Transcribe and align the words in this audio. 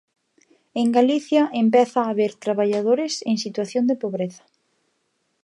En 0.81 0.87
Galicia 0.97 1.43
empeza 1.63 1.99
a 2.01 2.09
haber 2.11 2.31
traballadores 2.45 3.13
en 3.31 3.35
situación 3.45 3.83
de 3.89 3.99
pobreza. 4.03 4.43